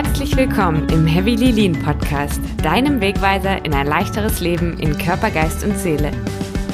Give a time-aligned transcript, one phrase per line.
[0.00, 5.64] Herzlich willkommen im Heavy Lean Podcast, deinem Wegweiser in ein leichteres Leben in Körper, Geist
[5.64, 6.12] und Seele.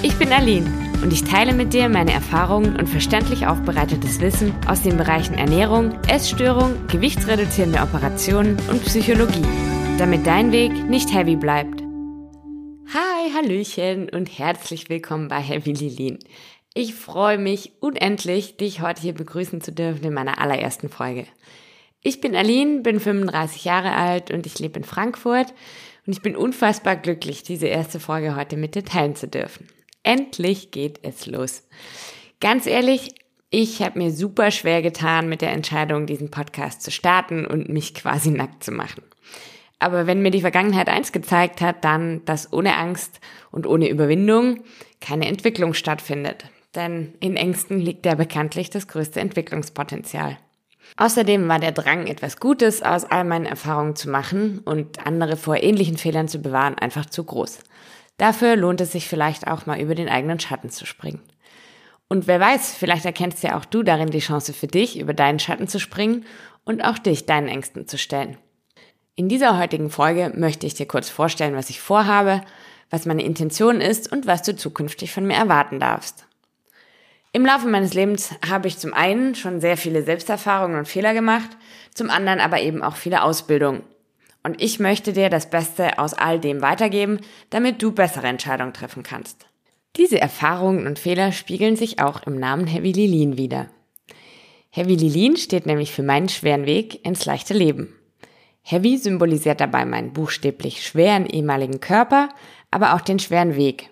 [0.03, 0.71] Ich bin Aline
[1.03, 5.95] und ich teile mit dir meine Erfahrungen und verständlich aufbereitetes Wissen aus den Bereichen Ernährung,
[6.06, 9.47] Essstörung, gewichtsreduzierende Operationen und Psychologie,
[9.97, 11.81] damit dein Weg nicht heavy bleibt.
[12.93, 16.19] Hi, Hallöchen und herzlich willkommen bei Heavy Lean.
[16.75, 21.25] Ich freue mich unendlich, dich heute hier begrüßen zu dürfen in meiner allerersten Folge.
[22.07, 25.55] Ich bin Aline, bin 35 Jahre alt und ich lebe in Frankfurt
[26.07, 29.69] und ich bin unfassbar glücklich, diese erste Folge heute mit dir teilen zu dürfen.
[30.03, 31.67] Endlich geht es los.
[32.41, 33.15] Ganz ehrlich,
[33.48, 37.95] ich habe mir super schwer getan mit der Entscheidung, diesen Podcast zu starten und mich
[37.95, 39.03] quasi nackt zu machen.
[39.79, 43.19] Aber wenn mir die Vergangenheit eins gezeigt hat, dann, dass ohne Angst
[43.51, 44.62] und ohne Überwindung
[45.01, 46.45] keine Entwicklung stattfindet.
[46.75, 50.37] Denn in Ängsten liegt ja bekanntlich das größte Entwicklungspotenzial.
[50.97, 55.63] Außerdem war der Drang, etwas Gutes aus all meinen Erfahrungen zu machen und andere vor
[55.63, 57.61] ähnlichen Fehlern zu bewahren, einfach zu groß.
[58.17, 61.21] Dafür lohnt es sich vielleicht auch mal über den eigenen Schatten zu springen.
[62.09, 65.39] Und wer weiß, vielleicht erkennst ja auch du darin die Chance für dich, über deinen
[65.39, 66.25] Schatten zu springen
[66.65, 68.37] und auch dich deinen Ängsten zu stellen.
[69.17, 72.43] In dieser heutigen Folge möchte ich dir kurz vorstellen, was ich vorhabe,
[72.91, 76.27] was meine Intention ist und was du zukünftig von mir erwarten darfst.
[77.37, 81.51] Im Laufe meines Lebens habe ich zum einen schon sehr viele Selbsterfahrungen und Fehler gemacht,
[81.93, 83.83] zum anderen aber eben auch viele Ausbildungen.
[84.45, 87.19] Und ich möchte dir das Beste aus all dem weitergeben,
[87.51, 89.47] damit du bessere Entscheidungen treffen kannst.
[89.97, 93.69] Diese Erfahrungen und Fehler spiegeln sich auch im Namen Heavy Lilin wieder.
[94.71, 97.97] Heavy Lilin steht nämlich für meinen schweren Weg ins leichte Leben.
[98.62, 102.29] Heavy symbolisiert dabei meinen buchstäblich schweren ehemaligen Körper,
[102.71, 103.91] aber auch den schweren Weg.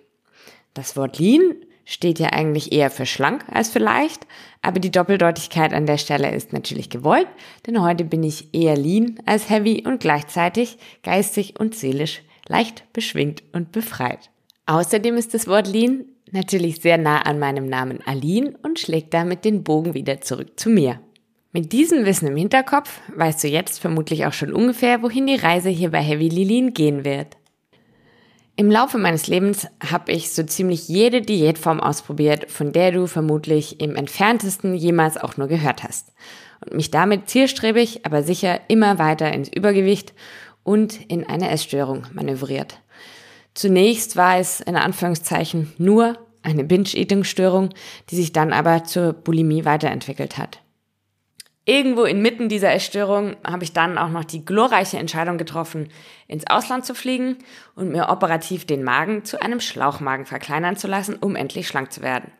[0.74, 4.26] Das Wort Lean steht ja eigentlich eher für schlank als für leicht,
[4.60, 7.28] aber die Doppeldeutigkeit an der Stelle ist natürlich gewollt,
[7.66, 13.42] denn heute bin ich eher lean als heavy und gleichzeitig geistig und seelisch leicht beschwingt
[13.52, 14.30] und befreit.
[14.66, 19.44] Außerdem ist das Wort lean natürlich sehr nah an meinem Namen Aline und schlägt damit
[19.44, 21.00] den Bogen wieder zurück zu mir.
[21.52, 25.68] Mit diesem Wissen im Hinterkopf weißt du jetzt vermutlich auch schon ungefähr, wohin die Reise
[25.68, 27.36] hier bei Heavy Lilin gehen wird.
[28.54, 33.80] Im Laufe meines Lebens habe ich so ziemlich jede Diätform ausprobiert, von der du vermutlich
[33.80, 36.12] im entferntesten jemals auch nur gehört hast.
[36.60, 40.12] Und mich damit zielstrebig, aber sicher immer weiter ins Übergewicht
[40.64, 42.80] und in eine Essstörung manövriert.
[43.54, 47.70] Zunächst war es in Anführungszeichen nur eine Binge-Eating-Störung,
[48.10, 50.61] die sich dann aber zur Bulimie weiterentwickelt hat.
[51.64, 55.90] Irgendwo inmitten dieser Essstörung habe ich dann auch noch die glorreiche Entscheidung getroffen,
[56.26, 57.38] ins Ausland zu fliegen
[57.76, 62.02] und mir operativ den Magen zu einem Schlauchmagen verkleinern zu lassen, um endlich schlank zu
[62.02, 62.32] werden.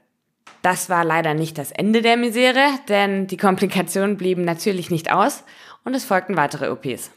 [0.63, 5.45] Das war leider nicht das Ende der Misere, denn die Komplikationen blieben natürlich nicht aus
[5.85, 7.13] und es folgten weitere OPs.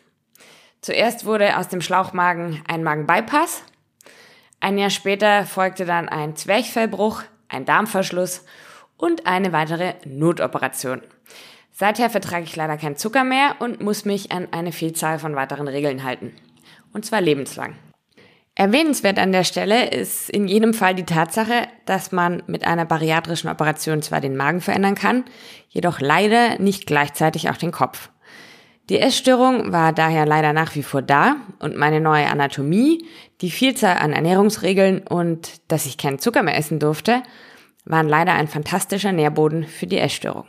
[0.82, 3.64] Zuerst wurde aus dem Schlauchmagen ein Magenbypass.
[4.60, 8.46] Ein Jahr später folgte dann ein Zwerchfellbruch, ein Darmverschluss
[8.98, 11.02] und eine weitere Notoperation.
[11.78, 15.68] Seither vertrage ich leider keinen Zucker mehr und muss mich an eine Vielzahl von weiteren
[15.68, 16.32] Regeln halten.
[16.94, 17.76] Und zwar lebenslang.
[18.56, 23.50] Erwähnenswert an der Stelle ist in jedem Fall die Tatsache, dass man mit einer bariatrischen
[23.50, 25.26] Operation zwar den Magen verändern kann,
[25.68, 28.10] jedoch leider nicht gleichzeitig auch den Kopf.
[28.90, 33.06] Die Essstörung war daher leider nach wie vor da und meine neue Anatomie,
[33.42, 37.22] die Vielzahl an Ernährungsregeln und dass ich keinen Zucker mehr essen durfte,
[37.84, 40.46] waren leider ein fantastischer Nährboden für die Essstörung.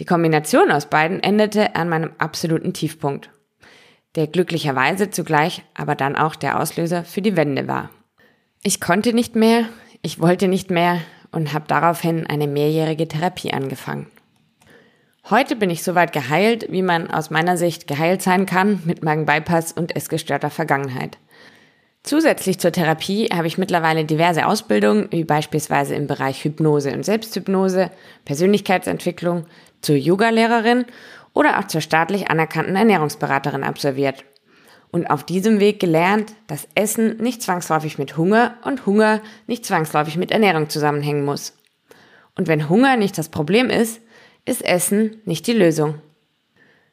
[0.00, 3.30] Die Kombination aus beiden endete an meinem absoluten Tiefpunkt,
[4.14, 7.90] der glücklicherweise zugleich aber dann auch der Auslöser für die Wende war.
[8.62, 9.66] Ich konnte nicht mehr,
[10.02, 14.06] ich wollte nicht mehr und habe daraufhin eine mehrjährige Therapie angefangen.
[15.30, 19.72] Heute bin ich soweit geheilt, wie man aus meiner Sicht geheilt sein kann mit Magenbypass
[19.72, 21.18] und essgestörter Vergangenheit.
[22.04, 27.90] Zusätzlich zur Therapie habe ich mittlerweile diverse Ausbildungen, wie beispielsweise im Bereich Hypnose und Selbsthypnose,
[28.24, 29.46] Persönlichkeitsentwicklung,
[29.82, 30.84] zur Yogalehrerin
[31.32, 34.24] oder auch zur staatlich anerkannten Ernährungsberaterin absolviert.
[34.90, 40.16] Und auf diesem Weg gelernt, dass Essen nicht zwangsläufig mit Hunger und Hunger nicht zwangsläufig
[40.16, 41.56] mit Ernährung zusammenhängen muss.
[42.34, 44.00] Und wenn Hunger nicht das Problem ist,
[44.44, 45.94] ist Essen nicht die Lösung.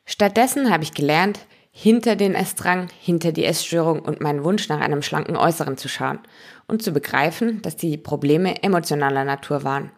[0.06, 1.40] Stattdessen habe ich gelernt,
[1.82, 6.20] hinter den Essdrang, hinter die Essstörung und meinen Wunsch nach einem schlanken Äußeren zu schauen
[6.68, 9.90] und zu begreifen, dass die Probleme emotionaler Natur waren.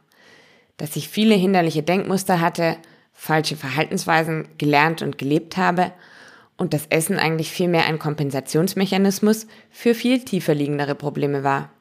[0.78, 2.78] Dass ich viele hinderliche Denkmuster hatte,
[3.14, 5.92] falsche Verhaltensweisen gelernt und gelebt habe
[6.56, 11.72] und das Essen eigentlich vielmehr ein Kompensationsmechanismus für viel tiefer liegendere Probleme war.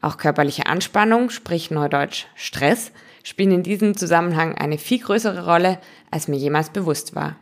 [0.00, 2.92] Auch körperliche Anspannung, sprich neudeutsch Stress,
[3.24, 5.80] spielen in diesem Zusammenhang eine viel größere Rolle,
[6.12, 7.34] als mir jemals bewusst war.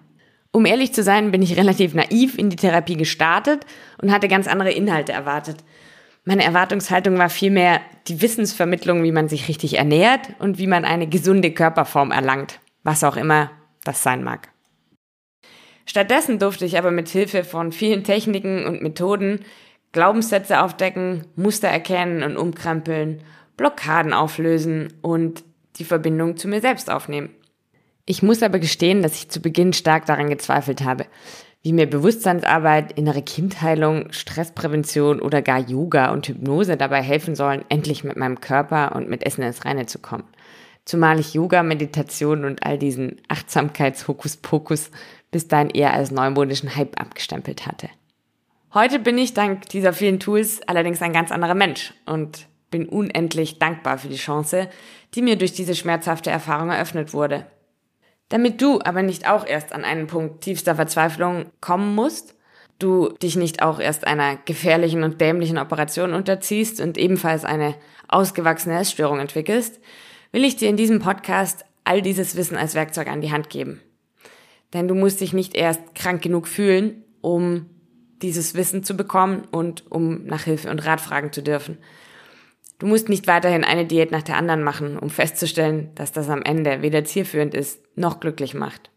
[0.55, 3.67] Um ehrlich zu sein, bin ich relativ naiv in die Therapie gestartet
[4.01, 5.57] und hatte ganz andere Inhalte erwartet.
[6.25, 11.09] Meine Erwartungshaltung war vielmehr die Wissensvermittlung, wie man sich richtig ernährt und wie man eine
[11.09, 13.51] gesunde Körperform erlangt, was auch immer
[13.83, 14.49] das sein mag.
[15.87, 19.41] Stattdessen durfte ich aber mit Hilfe von vielen Techniken und Methoden
[19.91, 23.23] Glaubenssätze aufdecken, Muster erkennen und umkrempeln,
[23.57, 25.43] Blockaden auflösen und
[25.81, 27.31] die Verbindung zu mir selbst aufnehmen.
[28.07, 31.07] Ich muss aber gestehen, dass ich zu Beginn stark daran gezweifelt habe,
[31.63, 38.05] wie mir Bewusstseinsarbeit, innere Kindheilung, Stressprävention oder gar Yoga und Hypnose dabei helfen sollen, endlich
[38.05, 40.25] mit meinem Körper und mit Essen ins Reine zu kommen.
[40.85, 44.91] Zumal ich Yoga, Meditation und all diesen Achtsamkeitshokuspokus
[45.31, 47.89] bis dahin eher als neumodischen Hype abgestempelt hatte.
[48.75, 53.59] Heute bin ich dank dieser vielen Tools allerdings ein ganz anderer Mensch und bin unendlich
[53.59, 54.69] dankbar für die Chance,
[55.15, 57.47] die mir durch diese schmerzhafte Erfahrung eröffnet wurde.
[58.29, 62.35] Damit du aber nicht auch erst an einen Punkt tiefster Verzweiflung kommen musst,
[62.79, 67.75] du dich nicht auch erst einer gefährlichen und dämlichen Operation unterziehst und ebenfalls eine
[68.09, 69.81] ausgewachsene Essstörung entwickelst,
[70.33, 73.81] will ich dir in diesem Podcast all dieses Wissen als Werkzeug an die Hand geben.
[74.73, 77.67] Denn du musst dich nicht erst krank genug fühlen, um
[78.23, 81.79] dieses Wissen zu bekommen und um nach Hilfe und Rat fragen zu dürfen.
[82.79, 86.43] Du musst nicht weiterhin eine Diät nach der anderen machen, um festzustellen, dass das am
[86.43, 88.91] Ende weder zielführend ist noch glücklich macht.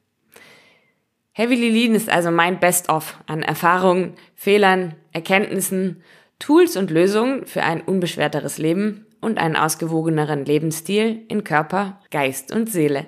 [1.33, 6.01] Heavily Lean ist also mein Best-of an Erfahrungen, Fehlern, Erkenntnissen,
[6.39, 12.71] Tools und Lösungen für ein unbeschwerteres Leben und einen ausgewogeneren Lebensstil in Körper, Geist und
[12.71, 13.07] Seele.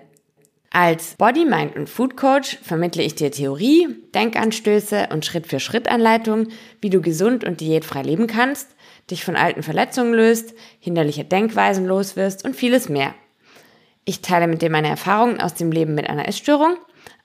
[0.72, 6.52] Als Body, Mind und Food Coach vermittle ich dir Theorie, Denkanstöße und Schritt-für-Schritt-Anleitungen,
[6.82, 8.76] wie du gesund und diätfrei leben kannst
[9.12, 13.14] dich von alten Verletzungen löst, hinderliche Denkweisen loswirst und vieles mehr.
[14.06, 16.76] Ich teile mit dir meine Erfahrungen aus dem Leben mit einer Essstörung,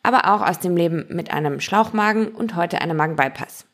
[0.03, 3.67] aber auch aus dem Leben mit einem Schlauchmagen und heute einem Magenbypass.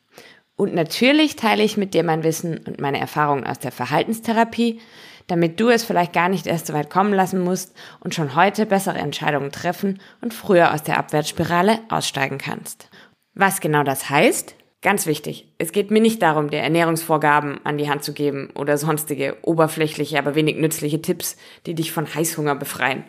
[0.57, 4.81] Und natürlich teile ich mit dir mein Wissen und meine Erfahrungen aus der Verhaltenstherapie,
[5.27, 8.67] damit du es vielleicht gar nicht erst so weit kommen lassen musst und schon heute
[8.67, 12.91] bessere Entscheidungen treffen und früher aus der Abwärtsspirale aussteigen kannst.
[13.35, 17.91] Was genau das heißt, Ganz wichtig, es geht mir nicht darum, dir Ernährungsvorgaben an die
[17.91, 21.37] Hand zu geben oder sonstige oberflächliche, aber wenig nützliche Tipps,
[21.67, 23.05] die dich von Heißhunger befreien.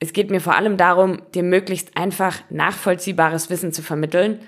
[0.00, 4.40] Es geht mir vor allem darum, dir möglichst einfach nachvollziehbares Wissen zu vermitteln,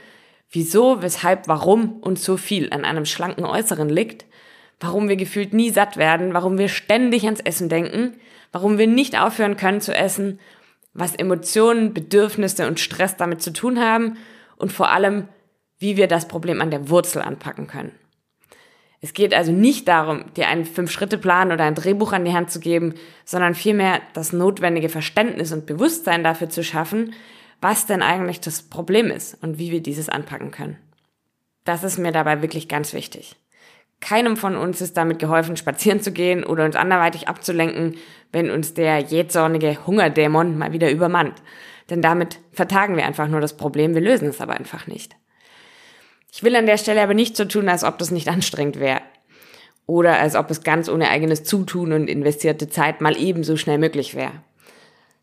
[0.50, 4.26] wieso, weshalb, warum uns so viel an einem schlanken Äußeren liegt,
[4.80, 8.18] warum wir gefühlt nie satt werden, warum wir ständig ans Essen denken,
[8.52, 10.38] warum wir nicht aufhören können zu essen,
[10.92, 14.18] was Emotionen, Bedürfnisse und Stress damit zu tun haben
[14.56, 15.28] und vor allem,
[15.78, 17.92] wie wir das Problem an der Wurzel anpacken können.
[19.00, 22.58] Es geht also nicht darum, dir einen Fünf-Schritte-Plan oder ein Drehbuch an die Hand zu
[22.58, 22.94] geben,
[23.26, 27.12] sondern vielmehr das notwendige Verständnis und Bewusstsein dafür zu schaffen,
[27.60, 30.78] was denn eigentlich das Problem ist und wie wir dieses anpacken können.
[31.64, 33.36] Das ist mir dabei wirklich ganz wichtig.
[34.00, 37.96] Keinem von uns ist damit geholfen, spazieren zu gehen oder uns anderweitig abzulenken,
[38.32, 41.42] wenn uns der jähzornige Hungerdämon mal wieder übermannt.
[41.90, 45.16] Denn damit vertagen wir einfach nur das Problem, wir lösen es aber einfach nicht.
[46.36, 49.02] Ich will an der Stelle aber nicht so tun, als ob das nicht anstrengend wäre.
[49.86, 54.16] Oder als ob es ganz ohne eigenes Zutun und investierte Zeit mal ebenso schnell möglich
[54.16, 54.42] wäre.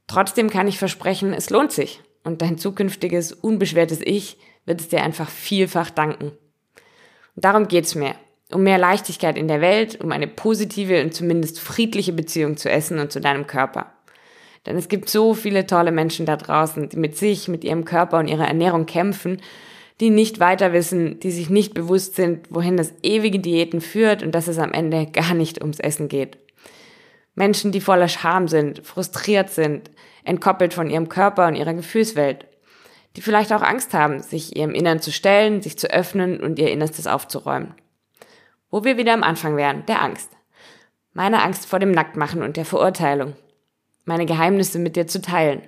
[0.08, 2.00] Trotzdem kann ich versprechen, es lohnt sich.
[2.24, 6.32] Und dein zukünftiges, unbeschwertes Ich wird es dir einfach vielfach danken.
[7.36, 8.16] Und darum geht's mir.
[8.50, 13.00] Um mehr Leichtigkeit in der Welt, um eine positive und zumindest friedliche Beziehung zu Essen
[13.00, 13.92] und zu deinem Körper.
[14.66, 18.18] Denn es gibt so viele tolle Menschen da draußen, die mit sich, mit ihrem Körper
[18.20, 19.42] und ihrer Ernährung kämpfen
[20.02, 24.34] die nicht weiter wissen, die sich nicht bewusst sind, wohin das ewige Diäten führt und
[24.34, 26.40] dass es am Ende gar nicht ums Essen geht.
[27.36, 29.92] Menschen, die voller Scham sind, frustriert sind,
[30.24, 32.48] entkoppelt von ihrem Körper und ihrer Gefühlswelt,
[33.16, 36.72] die vielleicht auch Angst haben, sich ihrem Innern zu stellen, sich zu öffnen und ihr
[36.72, 37.76] Innerstes aufzuräumen.
[38.72, 40.32] Wo wir wieder am Anfang wären, der Angst.
[41.14, 43.36] Meine Angst vor dem Nacktmachen und der Verurteilung.
[44.06, 45.62] Meine Geheimnisse mit dir zu teilen.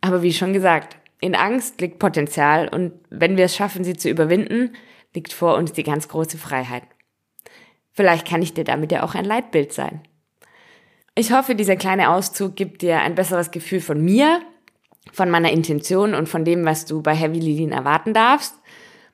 [0.00, 4.08] Aber wie schon gesagt, in Angst liegt Potenzial und wenn wir es schaffen, sie zu
[4.08, 4.74] überwinden,
[5.14, 6.82] liegt vor uns die ganz große Freiheit.
[7.92, 10.02] Vielleicht kann ich dir damit ja auch ein Leitbild sein.
[11.14, 14.42] Ich hoffe, dieser kleine Auszug gibt dir ein besseres Gefühl von mir,
[15.12, 18.54] von meiner Intention und von dem, was du bei Heavy Lilin erwarten darfst,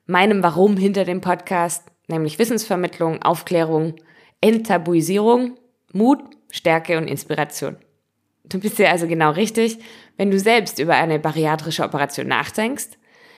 [0.07, 3.95] meinem Warum hinter dem Podcast, nämlich Wissensvermittlung, Aufklärung,
[4.41, 5.57] Enttabuisierung,
[5.93, 6.19] Mut,
[6.51, 7.77] Stärke und Inspiration.
[8.45, 9.79] Du bist ja also genau richtig,
[10.17, 12.89] wenn du selbst über eine bariatrische Operation nachdenkst,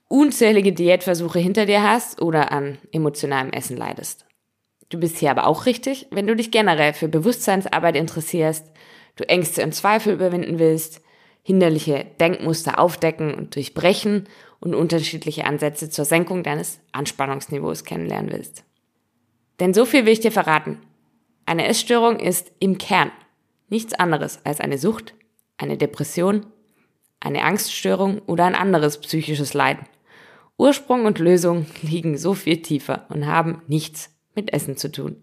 [0.07, 4.25] unzählige Diätversuche hinter dir hast oder an emotionalem Essen leidest.
[4.89, 8.71] Du bist hier aber auch richtig, wenn du dich generell für Bewusstseinsarbeit interessierst,
[9.15, 11.01] du Ängste und Zweifel überwinden willst,
[11.41, 14.27] hinderliche Denkmuster aufdecken und durchbrechen
[14.59, 18.63] und unterschiedliche Ansätze zur Senkung deines Anspannungsniveaus kennenlernen willst.
[19.59, 20.79] Denn so viel will ich dir verraten.
[21.45, 23.11] Eine Essstörung ist im Kern
[23.69, 25.13] nichts anderes als eine Sucht,
[25.57, 26.45] eine Depression,
[27.19, 29.85] eine Angststörung oder ein anderes psychisches Leiden.
[30.57, 35.21] Ursprung und Lösung liegen so viel tiefer und haben nichts mit Essen zu tun.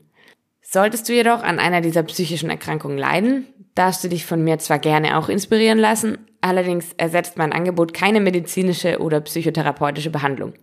[0.61, 4.79] Solltest du jedoch an einer dieser psychischen Erkrankungen leiden, darfst du dich von mir zwar
[4.79, 10.55] gerne auch inspirieren lassen, allerdings ersetzt mein Angebot keine medizinische oder psychotherapeutische Behandlung.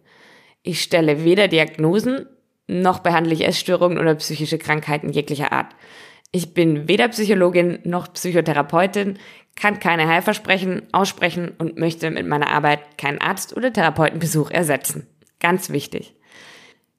[0.63, 2.25] Ich stelle weder Diagnosen
[2.69, 5.75] noch behandle ich Essstörungen oder psychische Krankheiten jeglicher Art.
[6.31, 9.17] Ich bin weder Psychologin noch Psychotherapeutin,
[9.55, 15.07] kann keine Heilversprechen aussprechen und möchte mit meiner Arbeit keinen Arzt- oder Therapeutenbesuch ersetzen.
[15.39, 16.15] Ganz wichtig.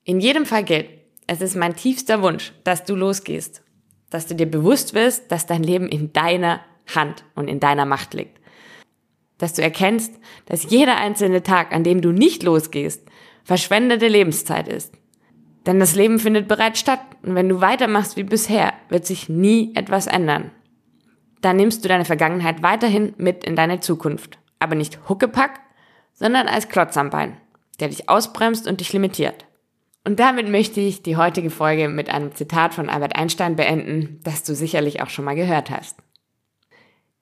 [0.05, 0.89] In jedem Fall gilt,
[1.27, 3.63] es ist mein tiefster Wunsch, dass du losgehst,
[4.11, 6.61] dass du dir bewusst wirst, dass dein Leben in deiner
[6.93, 8.41] Hand und in deiner Macht liegt.
[9.39, 10.13] Dass du erkennst,
[10.47, 13.07] dass jeder einzelne Tag, an dem du nicht losgehst,
[13.45, 15.00] verschwendete Lebenszeit ist.
[15.67, 19.73] Denn das Leben findet bereits statt und wenn du weitermachst wie bisher, wird sich nie
[19.75, 20.51] etwas ändern.
[21.41, 24.39] Dann nimmst du deine Vergangenheit weiterhin mit in deine Zukunft.
[24.59, 25.61] Aber nicht Huckepack,
[26.15, 27.37] sondern als Klotz am Bein,
[27.79, 29.47] der dich ausbremst und dich limitiert.
[30.05, 34.43] Und damit möchte ich die heutige Folge mit einem Zitat von Albert Einstein beenden, das
[34.43, 35.99] du sicherlich auch schon mal gehört hast.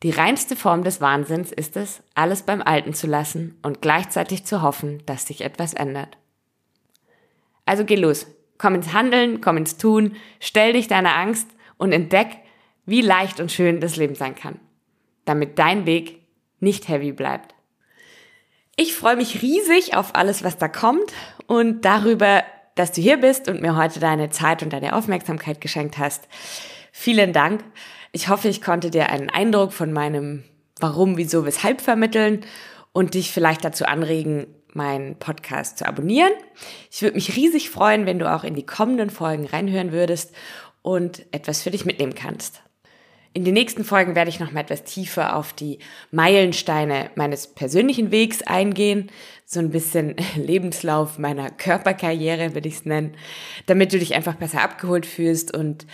[0.04, 4.62] Die reinste Form des Wahnsinns ist es, alles beim Alten zu lassen und gleichzeitig zu
[4.62, 6.18] hoffen, dass sich etwas ändert.
[7.68, 11.46] Also geh los, komm ins Handeln, komm ins Tun, stell dich deiner Angst
[11.76, 12.28] und entdeck,
[12.86, 14.58] wie leicht und schön das Leben sein kann,
[15.26, 16.22] damit dein Weg
[16.60, 17.54] nicht heavy bleibt.
[18.74, 21.12] Ich freue mich riesig auf alles, was da kommt
[21.46, 22.42] und darüber,
[22.74, 26.26] dass du hier bist und mir heute deine Zeit und deine Aufmerksamkeit geschenkt hast.
[26.90, 27.62] Vielen Dank.
[28.12, 30.42] Ich hoffe, ich konnte dir einen Eindruck von meinem
[30.80, 32.46] Warum, Wieso, Weshalb vermitteln
[32.92, 34.46] und dich vielleicht dazu anregen,
[34.78, 36.32] meinen Podcast zu abonnieren.
[36.90, 40.32] Ich würde mich riesig freuen, wenn du auch in die kommenden Folgen reinhören würdest
[40.80, 42.62] und etwas für dich mitnehmen kannst.
[43.34, 45.80] In den nächsten Folgen werde ich noch mal etwas tiefer auf die
[46.10, 49.10] Meilensteine meines persönlichen Wegs eingehen,
[49.44, 53.14] so ein bisschen Lebenslauf meiner Körperkarriere würde ich es nennen,
[53.66, 55.86] damit du dich einfach besser abgeholt fühlst und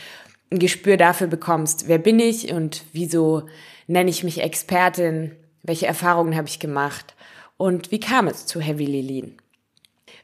[0.53, 3.45] ein Gespür dafür bekommst, wer bin ich und wieso
[3.87, 7.14] nenne ich mich Expertin, welche Erfahrungen habe ich gemacht
[7.57, 9.37] und wie kam es zu Heavy Lilin.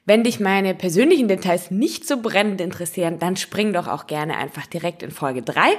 [0.06, 4.66] Wenn dich meine persönlichen Details nicht so brennend interessieren, dann spring doch auch gerne einfach
[4.66, 5.76] direkt in Folge 3,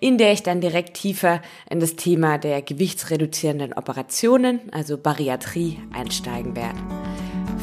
[0.00, 6.56] in der ich dann direkt tiefer in das Thema der gewichtsreduzierenden Operationen, also Bariatrie, einsteigen
[6.56, 6.78] werde.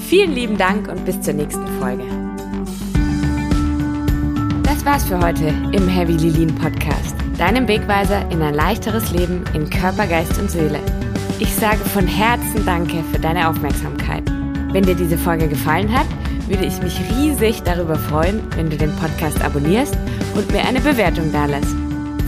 [0.07, 2.03] Vielen lieben Dank und bis zur nächsten Folge.
[4.63, 9.69] Das war's für heute im Heavy Lilin Podcast, deinem Wegweiser in ein leichteres Leben in
[9.69, 10.79] Körper, Geist und Seele.
[11.39, 12.05] Ich sage von
[12.51, 14.24] Herzen Danke für deine Aufmerksamkeit.
[14.74, 16.05] Wenn dir diese Folge gefallen hat,
[16.48, 19.98] würde ich mich riesig darüber freuen, wenn du den Podcast abonnierst
[20.36, 21.74] und mir eine Bewertung dalässt.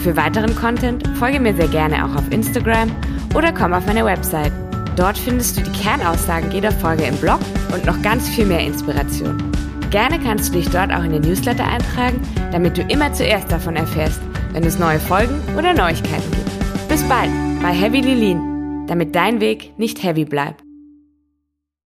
[0.01, 2.89] Für weiteren Content folge mir sehr gerne auch auf Instagram
[3.35, 4.53] oder komm auf meine Website.
[4.95, 7.39] Dort findest du die Kernaussagen jeder Folge im Blog
[7.73, 9.43] und noch ganz viel mehr Inspiration.
[9.89, 12.21] Gerne kannst du dich dort auch in den Newsletter eintragen,
[12.53, 14.21] damit du immer zuerst davon erfährst,
[14.53, 16.87] wenn es neue Folgen oder Neuigkeiten gibt.
[16.87, 17.29] Bis bald
[17.61, 18.52] bei Heavy Lilin,
[18.93, 20.62] damit dein Weg nicht heavy bleibt.